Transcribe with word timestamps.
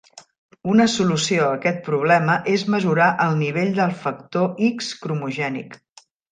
Una 0.75 0.87
solució 0.93 1.43
a 1.49 1.57
aquest 1.57 1.83
problema 1.89 2.39
és 2.55 2.65
mesurar 2.77 3.11
el 3.27 3.37
nivell 3.43 3.73
del 3.83 3.95
factor 4.07 4.53
X 4.73 4.93
cromogènic. 5.07 5.81